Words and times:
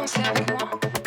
danser 0.00 0.22
avec 0.24 0.50
moi 0.50 0.99